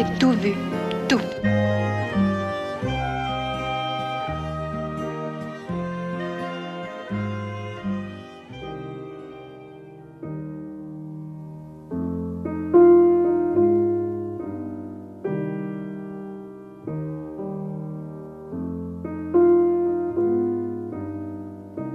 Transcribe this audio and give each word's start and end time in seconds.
J'ai 0.00 0.18
tout 0.18 0.32
vu, 0.32 0.54
tout. 1.08 1.20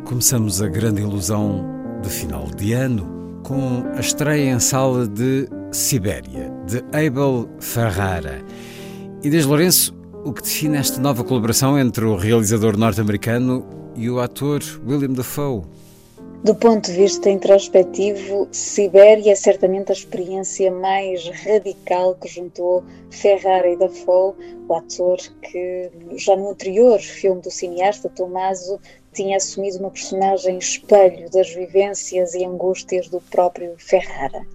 Começamos 0.04 0.62
a 0.62 0.68
grande 0.68 1.02
ilusão 1.02 1.66
de 2.04 2.10
final 2.10 2.46
de 2.56 2.74
ano 2.74 3.42
com 3.42 3.84
a 3.96 4.00
estreia 4.00 4.52
em 4.52 4.60
sala 4.60 5.08
de 5.08 5.50
Sibéria, 5.76 6.50
de 6.66 6.78
Abel 6.98 7.50
Ferrara. 7.60 8.42
Desde 9.22 9.46
Lourenço, 9.46 9.94
o 10.24 10.32
que 10.32 10.42
define 10.42 10.78
esta 10.78 11.02
nova 11.02 11.22
colaboração 11.22 11.78
entre 11.78 12.06
o 12.06 12.16
realizador 12.16 12.78
norte-americano 12.78 13.92
e 13.94 14.10
o 14.10 14.22
ator 14.22 14.62
William 14.88 15.12
Dafoe? 15.12 15.64
Do 16.46 16.56
ponto 16.56 16.90
de 16.90 16.96
vista 16.96 17.30
introspectivo, 17.30 18.48
Sibéria 18.52 19.34
é 19.34 19.36
certamente 19.36 19.92
a 19.92 19.94
experiência 19.94 20.72
mais 20.72 21.28
radical 21.44 22.16
que 22.16 22.30
juntou 22.30 22.82
Ferrara 23.10 23.68
e 23.68 23.76
Dafoe, 23.76 24.34
o 24.70 24.74
ator 24.74 25.18
que 25.42 25.92
já 26.16 26.38
no 26.38 26.52
anterior 26.52 27.00
filme 27.00 27.42
do 27.42 27.52
cineasta 27.52 28.08
Tommaso 28.08 28.80
tinha 29.16 29.38
assumido 29.38 29.80
uma 29.80 29.90
personagem 29.90 30.58
espelho 30.58 31.30
das 31.32 31.50
vivências 31.50 32.34
e 32.34 32.44
angústias 32.46 33.08
do 33.08 33.22
próprio 33.22 33.74
Ferrara. 33.78 34.46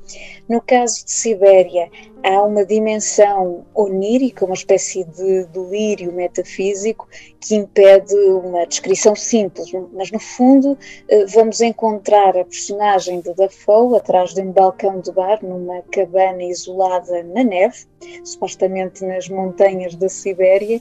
No 0.48 0.60
caso 0.60 1.04
de 1.04 1.12
Sibéria, 1.12 1.90
há 2.22 2.42
uma 2.42 2.64
dimensão 2.64 3.64
onírica, 3.74 4.44
uma 4.44 4.54
espécie 4.54 5.04
de 5.04 5.44
delírio 5.46 6.12
metafísico 6.12 7.08
que 7.40 7.54
impede 7.54 8.14
uma 8.14 8.66
descrição 8.66 9.16
simples, 9.16 9.70
mas 9.92 10.10
no 10.10 10.18
fundo 10.18 10.76
eh, 11.08 11.24
vamos 11.26 11.60
encontrar 11.60 12.36
a 12.36 12.44
personagem 12.44 13.20
de 13.20 13.32
Dafoe 13.32 13.96
atrás 13.96 14.34
de 14.34 14.42
um 14.42 14.52
balcão 14.52 15.00
de 15.00 15.10
bar 15.10 15.38
numa 15.42 15.82
cabana 15.90 16.42
isolada 16.44 17.22
na 17.22 17.42
neve, 17.42 17.86
supostamente 18.24 19.04
nas 19.04 19.28
montanhas 19.28 19.94
da 19.94 20.08
Sibéria, 20.08 20.80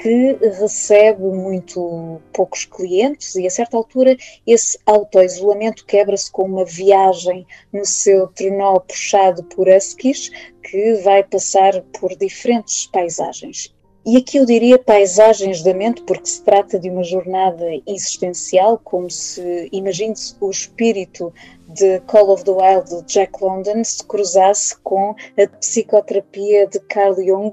que 0.00 0.38
recebe 0.58 1.24
muito 1.24 2.22
poucos 2.32 2.64
clientes 2.64 3.34
e 3.34 3.46
a 3.46 3.50
certa 3.50 3.76
altura 3.76 4.16
esse 4.46 4.78
auto-isolamento 4.86 5.84
quebra-se 5.84 6.32
com 6.32 6.44
uma 6.44 6.64
viagem 6.64 7.46
no 7.70 7.84
seu 7.84 8.26
trenó 8.28 8.80
puxado 8.80 9.44
por 9.44 9.68
huskies 9.68 10.30
que 10.62 10.94
vai 11.04 11.22
passar 11.22 11.82
por 11.98 12.16
diferentes 12.16 12.86
paisagens. 12.86 13.74
E 14.06 14.16
aqui 14.16 14.38
eu 14.38 14.46
diria 14.46 14.78
paisagens 14.78 15.62
da 15.62 15.74
mente, 15.74 16.02
porque 16.04 16.26
se 16.26 16.42
trata 16.42 16.78
de 16.78 16.88
uma 16.88 17.04
jornada 17.04 17.66
existencial, 17.86 18.80
como 18.82 19.10
se, 19.10 19.68
imagine-se, 19.70 20.34
o 20.40 20.48
espírito 20.48 21.30
de 21.68 22.00
Call 22.06 22.30
of 22.30 22.42
the 22.44 22.50
Wild 22.50 22.88
de 22.88 23.12
Jack 23.12 23.32
London 23.42 23.84
se 23.84 24.02
cruzasse 24.04 24.74
com 24.78 25.14
a 25.38 25.46
psicoterapia 25.58 26.66
de 26.66 26.80
Carl 26.80 27.14
Jung 27.16 27.52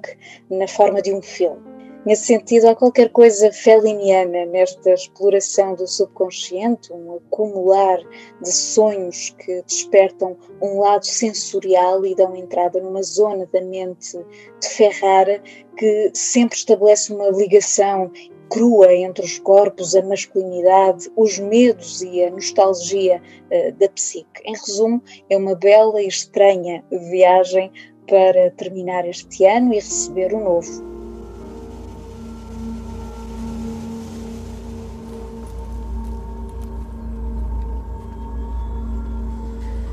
na 0.50 0.68
forma 0.70 1.02
de 1.02 1.14
um 1.14 1.22
filme. 1.22 1.77
Nesse 2.08 2.28
sentido, 2.28 2.70
há 2.70 2.74
qualquer 2.74 3.10
coisa 3.10 3.52
feliniana 3.52 4.46
nesta 4.46 4.94
exploração 4.94 5.76
do 5.76 5.86
subconsciente, 5.86 6.94
um 6.94 7.18
acumular 7.18 8.00
de 8.42 8.50
sonhos 8.50 9.36
que 9.38 9.62
despertam 9.64 10.38
um 10.62 10.80
lado 10.80 11.06
sensorial 11.06 12.06
e 12.06 12.16
dão 12.16 12.34
entrada 12.34 12.80
numa 12.80 13.04
zona 13.04 13.46
da 13.48 13.60
mente 13.60 14.18
de 14.62 14.70
Ferrara 14.70 15.44
que 15.76 16.10
sempre 16.14 16.56
estabelece 16.56 17.14
uma 17.14 17.28
ligação 17.28 18.10
crua 18.50 18.94
entre 18.94 19.26
os 19.26 19.38
corpos, 19.40 19.94
a 19.94 20.02
masculinidade, 20.02 21.12
os 21.14 21.38
medos 21.38 22.02
e 22.04 22.24
a 22.24 22.32
nostalgia 22.32 23.22
uh, 23.52 23.74
da 23.74 23.90
psique. 23.90 24.42
Em 24.46 24.54
resumo, 24.54 25.04
é 25.30 25.36
uma 25.36 25.56
bela 25.56 26.02
e 26.02 26.08
estranha 26.08 26.86
viagem 26.90 27.70
para 28.08 28.50
terminar 28.52 29.06
este 29.06 29.44
ano 29.44 29.74
e 29.74 29.76
receber 29.76 30.34
o 30.34 30.40
novo. 30.40 30.97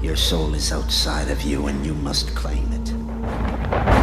Your 0.04 0.16
soul 0.16 0.52
is 0.52 0.70
outside 0.70 1.30
of 1.30 1.40
you 1.40 1.68
and 1.68 1.86
you 1.86 1.94
must 1.94 2.34
claim 2.34 2.70
it. 2.74 3.93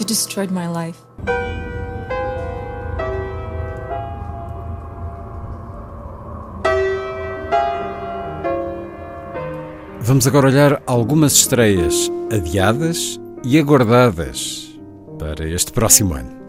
You 0.00 0.06
destroyed 0.06 0.50
my 0.50 0.66
life. 0.66 0.98
Vamos 10.00 10.26
agora 10.26 10.48
olhar 10.48 10.82
algumas 10.86 11.34
estreias 11.34 12.10
adiadas 12.32 13.20
e 13.44 13.58
aguardadas 13.58 14.74
para 15.18 15.46
este 15.46 15.70
próximo 15.70 16.14
ano. 16.14 16.39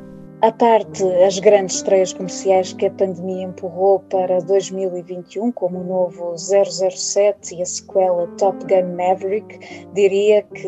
À 0.41 0.52
parte 0.52 1.03
as 1.24 1.38
grandes 1.38 1.75
estreias 1.75 2.13
comerciais 2.13 2.74
que 2.74 2.88
a 2.88 2.91
pandemia 2.91 3.44
empurrou 3.44 4.00
para 4.00 4.40
2021, 4.40 5.52
como 5.52 5.81
o 5.81 5.84
novo 5.84 6.35
007 6.35 7.57
e 7.57 7.62
a 7.62 7.66
sequela 7.66 8.25
Top 8.40 8.57
Gun 8.66 8.96
Maverick, 8.96 9.59
diria 9.94 10.41
que 10.41 10.68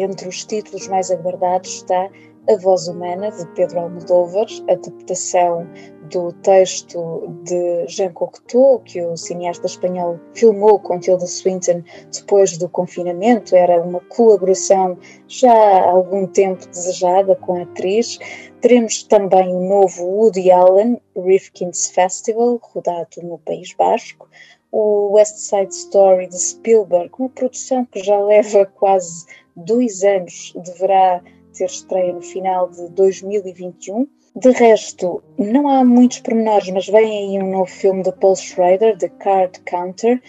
entre 0.00 0.28
os 0.28 0.44
títulos 0.44 0.86
mais 0.86 1.10
aguardados 1.10 1.78
está 1.78 2.08
A 2.48 2.56
Voz 2.62 2.86
Humana, 2.86 3.32
de 3.32 3.44
Pedro 3.56 3.80
Almodóvar, 3.80 4.46
adaptação 4.68 5.66
do 6.10 6.32
texto 6.32 7.28
de 7.44 7.86
Jean 7.86 8.12
Cocteau, 8.12 8.80
que 8.80 9.00
o 9.00 9.16
cineasta 9.16 9.66
espanhol 9.66 10.18
filmou 10.34 10.78
com 10.78 10.98
Tilda 10.98 11.26
Swinton 11.26 11.82
depois 12.12 12.58
do 12.58 12.68
confinamento. 12.68 13.54
Era 13.56 13.80
uma 13.82 14.00
colaboração 14.00 14.98
já 15.28 15.52
há 15.52 15.90
algum 15.90 16.26
tempo 16.26 16.66
desejada 16.66 17.34
com 17.36 17.58
a 17.58 17.62
atriz. 17.62 18.18
Teremos 18.60 19.04
também 19.04 19.54
o 19.54 19.60
novo 19.60 20.04
Woody 20.04 20.50
Allen, 20.50 21.00
Rifkin's 21.16 21.90
Festival, 21.90 22.60
rodado 22.62 23.22
no 23.22 23.38
País 23.38 23.72
Basco. 23.72 24.28
O 24.72 25.12
West 25.12 25.36
Side 25.36 25.72
Story 25.72 26.26
de 26.28 26.38
Spielberg, 26.38 27.10
uma 27.18 27.28
produção 27.28 27.84
que 27.84 28.02
já 28.02 28.18
leva 28.20 28.66
quase 28.66 29.26
dois 29.56 30.04
anos, 30.04 30.52
deverá 30.56 31.22
ter 31.52 31.64
estreia 31.64 32.12
no 32.12 32.22
final 32.22 32.68
de 32.70 32.88
2021. 32.90 34.06
De 34.36 34.52
resto, 34.52 35.22
não 35.36 35.68
há 35.68 35.84
muitos 35.84 36.20
pormenores, 36.20 36.70
mas 36.70 36.86
vem 36.86 37.34
aí 37.34 37.42
um 37.42 37.50
novo 37.50 37.66
filme 37.66 38.04
de 38.04 38.12
Paul 38.12 38.36
Schrader, 38.36 38.96
The 38.96 39.08
Card 39.08 39.58
Counter, 39.60 40.22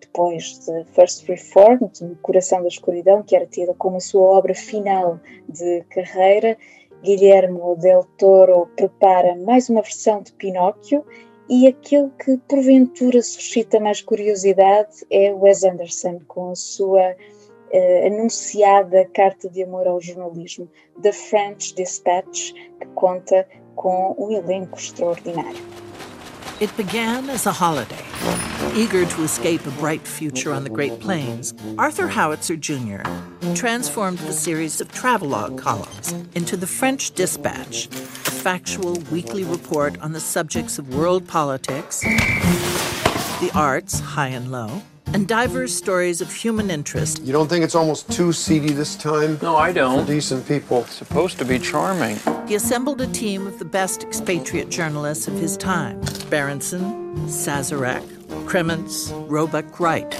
depois 0.00 0.58
de 0.58 0.84
First 0.86 1.28
Reformed, 1.28 2.02
No 2.02 2.16
Coração 2.16 2.62
da 2.62 2.68
Escuridão, 2.68 3.22
que 3.22 3.36
era 3.36 3.46
tida 3.46 3.72
como 3.74 3.98
a 3.98 4.00
sua 4.00 4.22
obra 4.22 4.54
final 4.54 5.20
de 5.48 5.84
carreira. 5.90 6.58
Guilherme 7.04 7.60
Del 7.78 8.04
Toro 8.18 8.66
prepara 8.74 9.36
mais 9.36 9.68
uma 9.68 9.82
versão 9.82 10.20
de 10.22 10.32
Pinóquio 10.32 11.04
e 11.48 11.68
aquilo 11.68 12.10
que 12.10 12.36
porventura 12.48 13.22
suscita 13.22 13.78
mais 13.78 14.00
curiosidade 14.00 15.06
é 15.10 15.32
Wes 15.32 15.62
Anderson 15.62 16.20
com 16.26 16.50
a 16.50 16.54
sua 16.56 17.14
uh, 17.74 18.06
anunciada 18.06 19.04
carta 19.12 19.48
de 19.50 19.64
amor 19.64 19.86
ao 19.86 20.00
jornalismo, 20.00 20.70
The 21.02 21.12
French 21.12 21.74
Dispatch, 21.74 22.52
que 22.80 22.86
conta 22.94 23.46
com 23.74 24.14
um 24.16 24.30
elenco 24.30 24.78
extraordinário. 24.78 25.60
It 26.60 26.72
began 26.76 27.28
as 27.30 27.46
a 27.46 27.52
holiday. 27.52 28.04
Eager 28.74 29.04
to 29.04 29.24
escape 29.24 29.66
a 29.66 29.70
bright 29.72 30.06
future 30.06 30.52
on 30.52 30.62
the 30.62 30.70
Great 30.70 31.00
Plains, 31.00 31.52
Arthur 31.76 32.06
Howitzer 32.06 32.56
Jr. 32.56 33.02
transformed 33.54 34.18
the 34.18 34.32
series 34.32 34.80
of 34.80 34.90
travelogue 34.92 35.58
columns 35.58 36.12
into 36.34 36.56
the 36.56 36.66
French 36.66 37.10
Dispatch, 37.10 37.86
a 37.86 38.30
factual 38.30 38.94
weekly 39.10 39.42
report 39.44 40.00
on 40.00 40.12
the 40.12 40.20
subjects 40.20 40.78
of 40.78 40.94
world 40.94 41.26
politics, 41.26 42.00
the 43.40 43.50
arts, 43.54 43.98
high 44.00 44.28
and 44.28 44.50
low, 44.50 44.82
and 45.12 45.28
diverse 45.28 45.74
stories 45.74 46.20
of 46.20 46.32
human 46.32 46.70
interest. 46.70 47.22
You 47.22 47.32
don't 47.32 47.48
think 47.48 47.64
it's 47.64 47.74
almost 47.74 48.10
too 48.10 48.32
seedy 48.32 48.72
this 48.72 48.96
time? 48.96 49.38
No, 49.42 49.56
I 49.56 49.72
don't. 49.72 50.04
For 50.06 50.12
decent 50.12 50.46
people. 50.48 50.80
It's 50.80 50.94
supposed 50.94 51.38
to 51.38 51.44
be 51.44 51.58
charming. 51.58 52.18
He 52.48 52.54
assembled 52.54 53.00
a 53.00 53.06
team 53.06 53.46
of 53.46 53.58
the 53.58 53.64
best 53.64 54.02
expatriate 54.02 54.70
journalists 54.70 55.28
of 55.28 55.34
his 55.34 55.56
time 55.56 56.00
Berenson, 56.30 57.14
Sazarek, 57.26 58.04
Kremens, 58.46 59.12
Roebuck 59.28 59.78
Wright. 59.78 60.10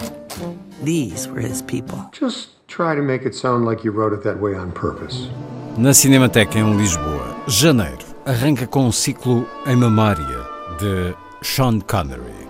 These 0.83 1.29
were 1.29 1.41
his 1.41 1.63
people. 1.63 1.99
Just 2.13 2.51
try 2.69 2.95
to 2.95 3.03
make 3.03 3.23
it 3.23 3.35
sound 3.35 3.65
like 3.65 3.85
you 3.85 3.91
wrote 3.91 4.13
it 4.13 4.23
that 4.25 4.41
way 4.41 4.55
on 4.55 4.73
purpose. 4.73 5.29
Na 5.77 5.93
Cinemateca 5.93 6.59
em 6.59 6.77
Lisboa, 6.77 7.37
janeiro, 7.49 8.05
arranca 8.25 8.67
com 8.67 8.87
um 8.87 8.93
ciclo 8.93 9.47
em 9.67 9.77
memória 9.77 10.47
de 10.79 11.15
Sean 11.43 11.81
Connery. 11.81 12.44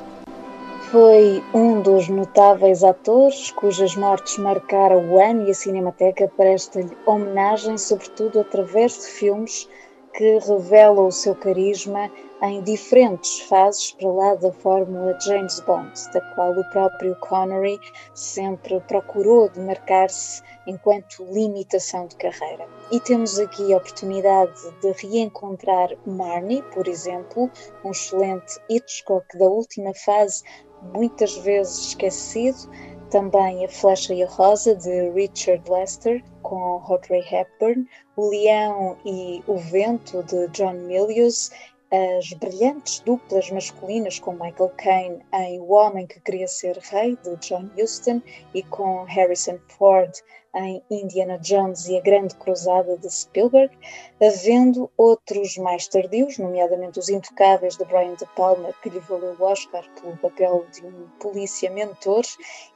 Foi 0.94 1.42
um 1.52 1.82
dos 1.82 2.08
notáveis 2.08 2.84
atores 2.84 3.50
cujas 3.50 3.96
mortes 3.96 4.38
marcaram 4.38 5.10
o 5.10 5.20
ano 5.20 5.44
e 5.44 5.50
a 5.50 5.54
Cinemateca 5.54 6.30
presta-lhe 6.36 6.96
homenagem, 7.04 7.76
sobretudo 7.76 8.38
através 8.38 8.92
de 9.00 9.06
filmes 9.06 9.68
que 10.12 10.38
revelam 10.38 11.08
o 11.08 11.10
seu 11.10 11.34
carisma 11.34 12.08
em 12.40 12.62
diferentes 12.62 13.40
fases 13.40 13.90
para 13.92 14.08
lá 14.08 14.34
da 14.36 14.52
fórmula 14.52 15.18
James 15.18 15.58
Bond, 15.60 15.92
da 16.12 16.20
qual 16.34 16.52
o 16.52 16.70
próprio 16.70 17.16
Connery 17.16 17.80
sempre 18.14 18.78
procurou 18.82 19.48
demarcar-se 19.48 20.42
enquanto 20.66 21.24
limitação 21.24 22.06
de 22.06 22.14
carreira. 22.16 22.68
E 22.92 23.00
temos 23.00 23.38
aqui 23.40 23.72
a 23.72 23.78
oportunidade 23.78 24.52
de 24.80 24.92
reencontrar 24.92 25.90
Marnie, 26.06 26.62
por 26.74 26.86
exemplo, 26.86 27.50
um 27.84 27.90
excelente 27.90 28.60
Hitchcock 28.68 29.26
da 29.36 29.46
última 29.46 29.92
fase 29.94 30.44
muitas 30.92 31.36
vezes 31.38 31.88
esquecido, 31.88 32.68
também 33.10 33.64
A 33.64 33.68
Flecha 33.68 34.12
e 34.12 34.22
a 34.22 34.28
Rosa, 34.28 34.74
de 34.74 35.10
Richard 35.10 35.70
Lester, 35.70 36.22
com 36.42 36.82
Audrey 36.86 37.24
Hepburn, 37.30 37.86
O 38.16 38.28
Leão 38.28 38.96
e 39.04 39.42
o 39.46 39.56
Vento, 39.56 40.22
de 40.24 40.48
John 40.48 40.72
Milius, 40.72 41.50
as 41.90 42.32
brilhantes 42.32 42.98
duplas 43.00 43.50
masculinas 43.50 44.18
com 44.18 44.32
Michael 44.32 44.72
Caine 44.76 45.22
em 45.32 45.60
O 45.60 45.70
Homem 45.70 46.06
que 46.06 46.20
Queria 46.20 46.48
Ser 46.48 46.76
Rei, 46.78 47.16
de 47.22 47.36
John 47.36 47.70
Huston, 47.78 48.20
e 48.52 48.62
com 48.64 49.04
Harrison 49.04 49.58
Ford 49.68 50.12
em 50.54 50.82
Indiana 50.90 51.38
Jones 51.38 51.88
e 51.88 51.96
a 51.96 52.00
Grande 52.00 52.34
Cruzada 52.36 52.96
de 52.96 53.10
Spielberg, 53.10 53.76
havendo 54.20 54.90
outros 54.96 55.56
mais 55.56 55.88
tardios, 55.88 56.38
nomeadamente 56.38 56.98
Os 56.98 57.08
Intocáveis 57.08 57.76
de 57.76 57.84
Brian 57.84 58.14
De 58.14 58.26
Palma, 58.36 58.72
que 58.82 58.90
lhe 58.90 59.00
valeu 59.00 59.36
o 59.38 59.44
Oscar 59.44 59.84
pelo 60.00 60.16
papel 60.16 60.64
de 60.72 60.86
um 60.86 61.08
polícia 61.20 61.70
mentor, 61.70 62.24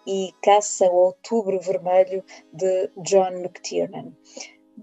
e 0.07 0.35
Caça 0.43 0.87
ao 0.87 0.95
Outubro 0.95 1.61
Vermelho 1.61 2.25
de 2.53 2.91
John 3.03 3.33
McTiernan. 3.33 4.13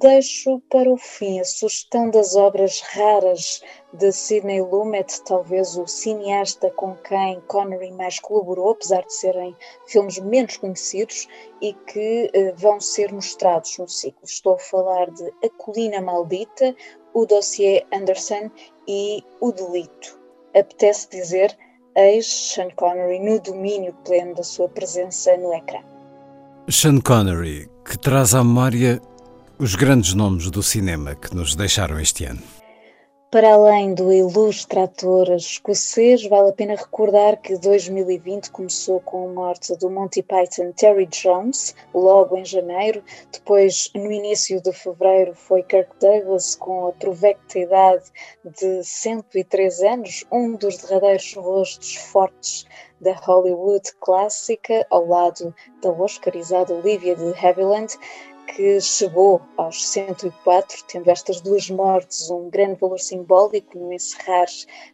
Deixo 0.02 0.60
para 0.70 0.92
o 0.92 0.98
fim 0.98 1.40
a 1.40 1.46
sugestão 1.46 2.10
das 2.10 2.36
obras 2.36 2.82
raras 2.82 3.62
de 3.94 4.12
Sidney 4.12 4.62
Lumet, 4.62 5.22
talvez 5.24 5.78
o 5.78 5.88
cineasta 5.88 6.70
com 6.72 6.98
quem 6.98 7.40
Connery 7.48 7.94
mais 7.94 8.20
colaborou, 8.20 8.72
apesar 8.72 9.04
de 9.06 9.14
serem 9.14 9.56
filmes 9.88 10.20
menos 10.20 10.58
conhecidos 10.58 11.30
e 11.62 11.74
que 11.74 12.30
uh, 12.36 12.54
vão 12.58 12.82
ser 12.82 13.14
mostrados 13.14 13.78
no 13.78 13.88
ciclo. 13.88 14.20
Estou 14.26 14.56
a 14.56 14.60
falar 14.60 15.10
de 15.12 15.32
A 15.42 15.50
Colina 15.58 16.02
Maldita, 16.02 16.76
o 17.14 17.26
Dossier 17.26 17.88
Anderson 17.94 18.52
e 18.86 19.24
O 19.40 19.54
Delito. 19.54 20.20
Apetece 20.54 21.10
dizer 21.10 21.58
ex 21.96 22.26
Sean 22.26 22.70
Connery 22.76 23.20
no 23.22 23.40
domínio 23.40 23.94
pleno 24.04 24.36
da 24.36 24.44
sua 24.44 24.68
presença 24.68 25.38
no 25.38 25.54
ecrã. 25.54 25.80
Sean 26.70 27.00
Connery, 27.00 27.70
que 27.86 27.98
traz 27.98 28.36
à 28.36 28.44
memória 28.44 29.02
os 29.58 29.74
grandes 29.76 30.14
nomes 30.14 30.52
do 30.52 30.62
cinema 30.62 31.16
que 31.16 31.34
nos 31.34 31.56
deixaram 31.56 32.00
este 32.00 32.26
ano. 32.26 32.42
Para 33.32 33.54
além 33.54 33.94
do 33.94 34.14
ilustre 34.14 34.80
ator 34.80 35.30
escocês, 35.32 36.26
vale 36.26 36.50
a 36.50 36.54
pena 36.54 36.76
recordar 36.76 37.42
que 37.42 37.58
2020 37.58 38.50
começou 38.52 39.00
com 39.02 39.30
a 39.30 39.34
morte 39.34 39.76
do 39.78 39.90
Monty 39.90 40.24
Python 40.24 40.72
Terry 40.72 41.06
Jones, 41.08 41.76
logo 41.94 42.38
em 42.38 42.46
janeiro. 42.46 43.04
Depois, 43.32 43.92
no 43.94 44.12
início 44.12 44.62
de 44.62 44.72
fevereiro, 44.72 45.34
foi 45.36 45.64
Kirk 45.64 45.90
Douglas, 46.00 46.56
com 46.56 46.88
a 46.88 46.92
provecta 46.94 47.60
idade 47.60 48.06
de 48.46 48.84
103 48.84 49.82
anos, 49.82 50.24
um 50.32 50.56
dos 50.56 50.78
derradeiros 50.78 51.34
rostos 51.36 51.96
fortes 51.96 52.66
da 53.02 53.14
Hollywood 53.16 53.92
clássica, 54.00 54.86
ao 54.90 55.06
lado 55.08 55.54
da 55.82 55.92
oscarizada 55.92 56.74
Olivia 56.74 57.16
de 57.16 57.34
Havilland 57.46 57.98
que 58.48 58.80
chegou 58.80 59.42
aos 59.58 59.88
104, 59.88 60.84
tendo 60.88 61.10
estas 61.10 61.42
duas 61.42 61.70
mortes 61.70 62.30
um 62.30 62.50
grande 62.50 62.80
valor 62.80 63.00
simbólico 63.00 63.78
no 63.78 63.92
encerrar 63.92 64.48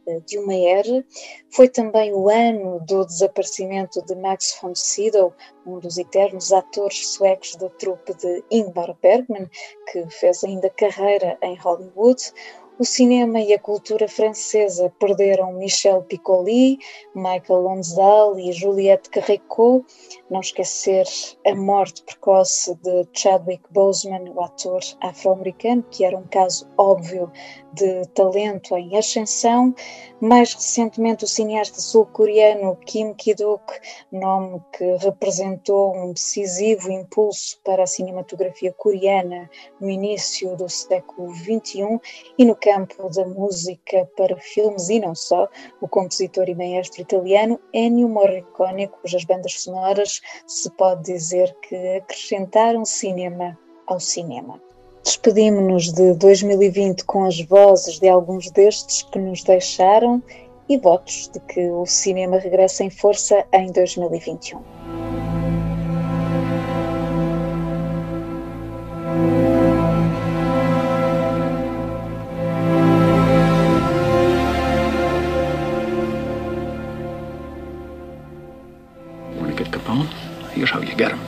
uh, 0.07 0.21
de 0.21 0.37
uma 0.39 0.53
era. 0.53 1.05
Foi 1.49 1.67
também 1.67 2.13
o 2.13 2.29
ano 2.29 2.79
do 2.81 3.05
desaparecimento 3.05 4.01
de 4.05 4.15
Max 4.15 4.57
von 4.61 4.73
Sydow, 4.75 5.33
um 5.65 5.79
dos 5.79 5.97
eternos 5.97 6.51
atores 6.51 7.09
suecos 7.09 7.55
da 7.55 7.69
trupe 7.69 8.13
de 8.15 8.43
Ingmar 8.49 8.95
Bergman, 9.01 9.49
que 9.91 10.09
fez 10.09 10.43
ainda 10.43 10.69
carreira 10.69 11.37
em 11.41 11.55
Hollywood. 11.55 12.33
O 12.79 12.83
cinema 12.83 13.39
e 13.39 13.53
a 13.53 13.59
cultura 13.59 14.07
francesa 14.07 14.91
perderam 14.97 15.53
Michel 15.53 16.01
Piccoli, 16.03 16.79
Michael 17.13 17.61
Lonsdale 17.61 18.49
e 18.49 18.51
Juliette 18.51 19.09
Carreco. 19.09 19.85
Não 20.29 20.39
esquecer 20.39 21.05
a 21.45 21.53
morte 21.53 22.01
precoce 22.03 22.73
de 22.75 23.07
Chadwick 23.13 23.63
Boseman, 23.71 24.31
o 24.33 24.41
ator 24.41 24.81
afro-americano, 24.99 25.85
que 25.91 26.03
era 26.03 26.17
um 26.17 26.25
caso 26.27 26.67
óbvio 26.77 27.31
de 27.73 28.05
talento 28.09 28.75
em 28.77 28.97
ascensão. 28.97 29.73
Mais 30.19 30.53
recentemente, 30.53 31.23
o 31.23 31.27
cineasta 31.27 31.79
sul-coreano 31.79 32.75
Kim 32.85 33.13
Ki-duk, 33.13 33.63
nome 34.11 34.61
que 34.77 34.97
representou 34.97 35.95
um 35.95 36.13
decisivo 36.13 36.91
impulso 36.91 37.59
para 37.63 37.83
a 37.83 37.87
cinematografia 37.87 38.71
coreana 38.73 39.49
no 39.79 39.89
início 39.89 40.55
do 40.55 40.69
século 40.69 41.33
XXI 41.33 41.99
e 42.37 42.45
no 42.45 42.55
campo 42.55 43.09
da 43.09 43.25
música 43.25 44.07
para 44.15 44.37
filmes 44.37 44.89
e 44.89 44.99
não 44.99 45.15
só, 45.15 45.47
o 45.81 45.87
compositor 45.87 46.49
e 46.49 46.55
maestro 46.55 47.01
italiano 47.01 47.59
Ennio 47.73 48.07
Morricone, 48.07 48.87
cujas 48.87 49.23
bandas 49.23 49.61
sonoras 49.61 50.21
se 50.45 50.69
pode 50.71 51.03
dizer 51.03 51.55
que 51.61 51.75
acrescentaram 51.97 52.85
cinema 52.85 53.57
ao 53.87 53.99
cinema. 53.99 54.61
Despedimos-nos 55.03 55.91
de 55.91 56.13
2020 56.13 57.03
com 57.05 57.25
as 57.25 57.39
vozes 57.41 57.99
de 57.99 58.07
alguns 58.07 58.51
destes 58.51 59.01
que 59.03 59.17
nos 59.17 59.43
deixaram 59.43 60.21
e 60.69 60.77
votos 60.77 61.29
de 61.33 61.39
que 61.39 61.69
o 61.69 61.85
cinema 61.85 62.37
regresse 62.37 62.83
em 62.83 62.89
força 62.89 63.45
em 63.51 63.71
2021. 63.71 64.61
Here's 80.61 80.69
how 80.69 80.81
you 80.81 80.95
get 80.95 81.11
him. 81.11 81.19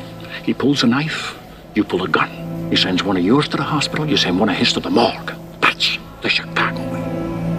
He 0.43 0.53
pulls 0.53 0.83
a 0.83 0.87
knife, 0.87 1.35
you 1.73 1.83
pull 1.83 2.03
a 2.03 2.07
gun. 2.07 2.42
He 2.73 2.77
sends 2.77 3.03
one 3.03 3.17
of 3.17 3.23
yours 3.23 3.47
to 3.49 3.57
the 3.57 3.61
hospital, 3.61 4.09
you 4.09 4.17
send 4.17 4.39
one 4.39 4.49
of 4.49 4.55
his 4.55 4.73
to 4.73 4.79
the 4.79 4.89
morgue. 4.89 5.31
That's 5.61 5.99
the 6.23 6.27
Chicago 6.27 6.81
way. 6.91 7.03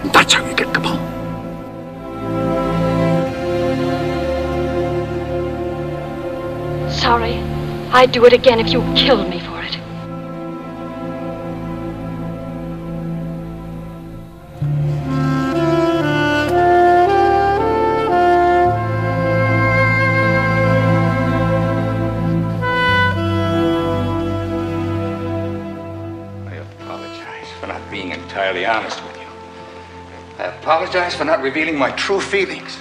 And 0.03 0.11
that's 0.11 0.33
how 0.33 0.45
you 0.45 0.53
get 0.57 0.67
Capone. 0.73 0.99
Sorry. 6.91 7.35
I'd 7.93 8.11
do 8.11 8.25
it 8.25 8.33
again 8.33 8.59
if 8.59 8.73
you 8.73 8.81
killed 8.93 9.29
me 9.29 9.39
for 9.39 9.54
entirely 28.45 28.65
honest 28.67 29.03
with 29.03 29.17
you. 29.17 29.27
I 30.37 30.43
apologize 30.43 31.15
for 31.15 31.25
not 31.25 31.41
revealing 31.41 31.75
my 31.77 31.89
true 31.91 32.19
feelings. 32.19 32.77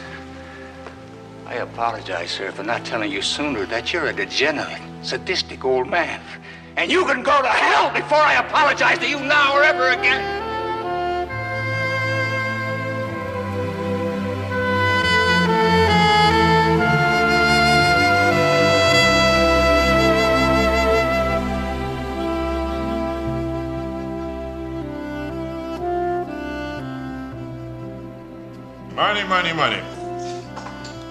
I 1.47 1.55
apologize, 1.55 2.33
sir, 2.33 2.53
for 2.53 2.63
not 2.63 2.85
telling 2.85 3.11
you 3.11 3.23
sooner 3.23 3.65
that 3.67 3.91
you're 3.91 4.07
a 4.07 4.13
degenerate, 4.13 4.83
sadistic 5.01 5.65
old 5.65 5.89
man. 5.89 6.21
And 6.77 6.93
you 6.93 7.07
can 7.07 7.23
go 7.23 7.41
to 7.41 7.49
hell 7.49 7.91
before 7.95 8.19
I 8.19 8.35
apologize 8.35 8.99
to 8.99 9.09
you 9.09 9.21
now 9.21 9.57
or 9.57 9.63
ever 9.63 9.89
again. 9.89 10.44
Money, 29.35 29.53
money. 29.53 29.83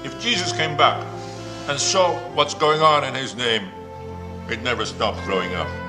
If 0.06 0.18
Jesus 0.22 0.54
came 0.54 0.78
back 0.78 1.06
and 1.68 1.78
saw 1.78 2.18
what's 2.36 2.54
going 2.54 2.80
on 2.80 3.04
in 3.04 3.14
his 3.14 3.36
name, 3.36 3.70
he'd 4.48 4.64
never 4.64 4.86
stop 4.86 5.18
throwing 5.26 5.54
up. 5.56 5.83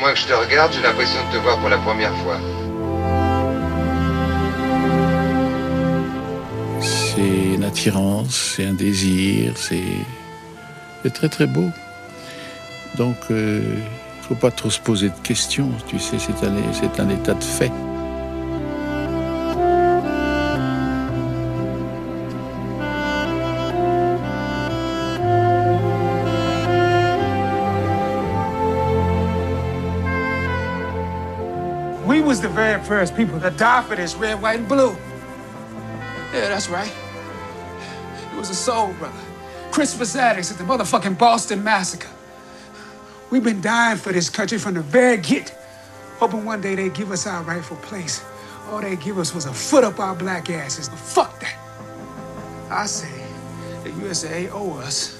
Moins 0.00 0.12
que 0.14 0.18
je 0.18 0.26
te 0.26 0.32
regarde, 0.32 0.72
j'ai 0.72 0.80
l'impression 0.80 1.18
de 1.28 1.36
te 1.36 1.42
voir 1.42 1.58
pour 1.58 1.68
la 1.68 1.76
première 1.78 2.14
fois. 2.16 2.38
C'est 6.80 7.54
une 7.54 7.64
attirance, 7.64 8.54
c'est 8.56 8.64
un 8.64 8.72
désir, 8.72 9.52
c'est 9.56 11.12
très 11.12 11.28
très 11.28 11.46
beau. 11.46 11.70
Donc, 12.96 13.16
euh, 13.30 13.60
il 13.62 14.22
ne 14.22 14.26
faut 14.26 14.34
pas 14.34 14.50
trop 14.50 14.70
se 14.70 14.80
poser 14.80 15.10
de 15.10 15.18
questions, 15.22 15.70
tu 15.86 15.98
sais, 15.98 16.16
c'est 16.18 16.46
un, 16.46 16.54
c'est 16.72 16.98
un 16.98 17.08
état 17.10 17.34
de 17.34 17.44
fait. 17.44 17.72
First 32.90 33.14
people 33.14 33.38
to 33.38 33.50
die 33.50 33.84
for 33.84 33.94
this 33.94 34.16
red, 34.16 34.42
white, 34.42 34.58
and 34.58 34.66
blue. 34.66 34.90
Yeah, 36.34 36.48
that's 36.48 36.68
right. 36.68 36.92
It 38.32 38.36
was 38.36 38.50
a 38.50 38.54
soul 38.54 38.92
brother. 38.94 39.16
Christmas 39.70 40.16
addicts 40.16 40.50
at 40.50 40.58
the 40.58 40.64
motherfucking 40.64 41.16
Boston 41.16 41.62
Massacre. 41.62 42.08
We've 43.30 43.44
been 43.44 43.60
dying 43.60 43.96
for 43.96 44.12
this 44.12 44.28
country 44.28 44.58
from 44.58 44.74
the 44.74 44.80
very 44.80 45.18
get, 45.18 45.50
hoping 46.18 46.44
one 46.44 46.60
day 46.60 46.74
they'd 46.74 46.92
give 46.92 47.12
us 47.12 47.28
our 47.28 47.44
rightful 47.44 47.76
place. 47.76 48.24
All 48.70 48.80
they 48.80 48.96
give 48.96 49.18
us 49.18 49.32
was 49.32 49.46
a 49.46 49.54
foot 49.54 49.84
up 49.84 50.00
our 50.00 50.16
black 50.16 50.50
asses. 50.50 50.88
But 50.88 50.98
fuck 50.98 51.38
that. 51.38 51.56
I 52.72 52.86
say, 52.86 53.24
the 53.84 53.92
USA 54.02 54.48
owe 54.50 54.78
us. 54.78 55.16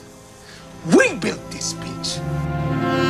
We 0.96 1.14
built 1.14 1.52
this 1.52 1.74
bitch. 1.74 3.09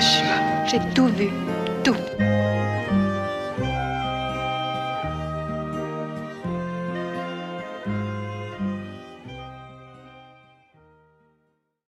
J'ai 0.00 0.78
tout 0.94 1.08
vu. 1.08 1.28